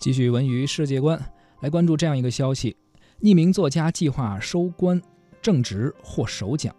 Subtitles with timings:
[0.00, 1.22] 继续文娱世界观，
[1.60, 2.74] 来关注这样一个消息：
[3.20, 4.98] 匿名作家计划收官，
[5.42, 6.74] 正直获首奖。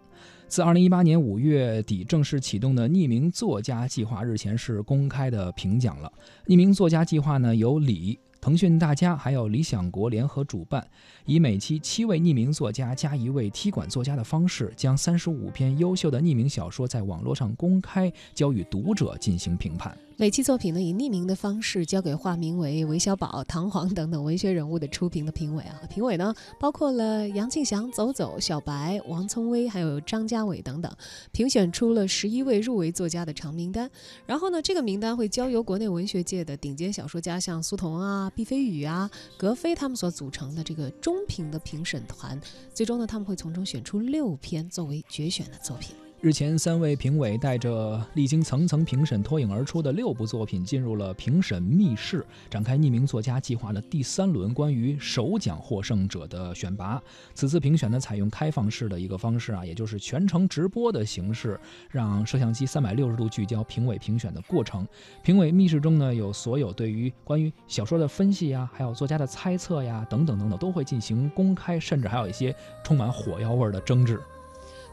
[0.48, 6.12] 自二零一八年五月底正式启动的匿名作家计划，日前是公开的评奖了。
[6.48, 8.18] 匿名作家计划呢，由李。
[8.40, 10.84] 腾讯、大家还有理想国联合主办，
[11.24, 19.96] 以每期七位匿名作家加一位踢馆作家的方式，将三十五篇优秀的匿名小说在网络上公开交予读者进行评判。
[20.18, 25.80] 每期作品呢，以匿名的方式交给化名为韦小宝、唐璜等等文学人物的初评的评委啊。
[25.88, 30.92] 评委呢，包括了杨庆祥、走走、小白、王聪威，还有张家伟等等，
[31.32, 33.90] 评选出了十一位入围作家的长名单。
[34.26, 42.40] 然后呢，这个名单会交由国内文学界的顶尖小说家，像苏童啊、毕飞宇啊、格非他们所组成的这个中评的评审团。
[42.72, 45.96] 最终呢，他们会从中选出六篇作为决选的作品。
[46.22, 57.02] 日前，三位评委带着历经层层评审脱颖而出的六部作品，进入了评审密室，展开匿名作家计划的第三轮关于首奖获胜者的选拔。
[57.34, 61.58] 此次评选呢，采用开放式的一个方式啊，也就是全程直播的形式，
[61.90, 64.86] 让摄像机三百六十度聚焦评委评选的过程。
[65.24, 72.54] 评委密室中呢，有所有对于关于小说的分析呀，还有作家的猜测呀，等等等等，都会进行公开，甚至还有一些
[72.84, 74.20] 充满火药味的争执。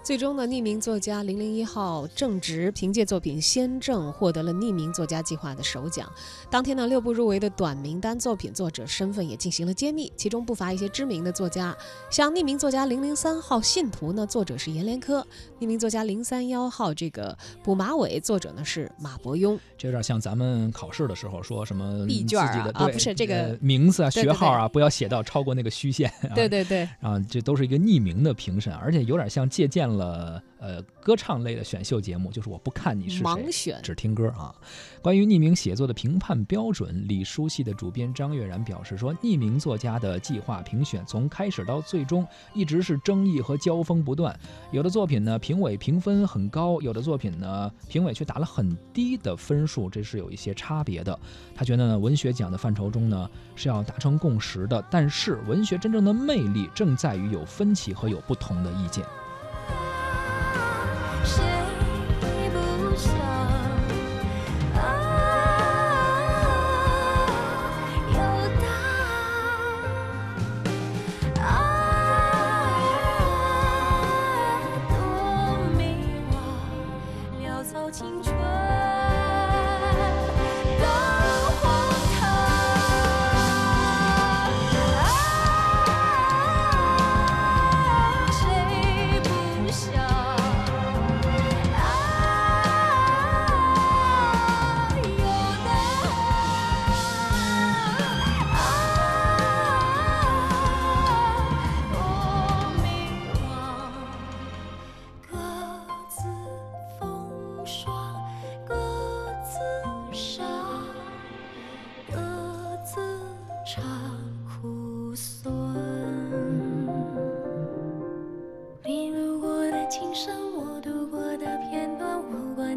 [0.01, 6.09] 最终呢，匿名作家零零一号正直凭借作品《先正》获得了匿名作家计划的首奖。
[6.49, 11.75] 当天呢，六部入围的短名单作品作者身份也进行了揭秘，其中不乏一些知名的作家，
[12.09, 15.21] 像匿名作家零零三号信徒呢，作者是阎连科；
[15.59, 19.59] 匿名作家零三幺号这个补马尾，作者呢是马伯庸。
[19.77, 26.11] 这有点像咱们考试的时候说什么闭卷啊，啊不是这个名字啊、学号啊，不要写到超过那个虚线。
[26.33, 29.88] 对对对，啊，这都是一个匿名的评审，而且有点像借鉴。
[29.97, 34.53] 了呃，歌唱类的选秀节目，就是我不看你是谁，只听歌啊。
[35.01, 44.37] 关于匿名写作的评判标准，李书系的主编张悦然表示说，匿名作家的计划评选从开始到最终一直是争议和交锋不断。
[44.71, 51.17] 有的作品呢，评委评分很高；有的作品呢，评委却打了很低的分数，这是有一些差别的。
[51.55, 59.05] 他觉得呢，文学奖的范畴中呢，是要达成共识的，但是文学真正的魅力正在于有分歧和有不同的意见。
[77.69, 78.88] 草青春。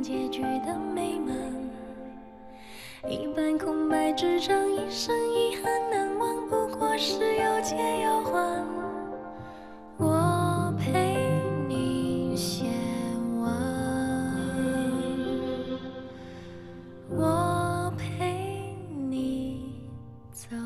[0.03, 1.37] 结局的美满，
[3.09, 8.67] 一半空白纸张，一生遗憾难忘，不过是有借有还。
[9.99, 12.65] 我陪你写
[13.41, 13.47] 完，
[17.09, 18.75] 我陪
[19.09, 19.73] 你
[20.33, 20.57] 走。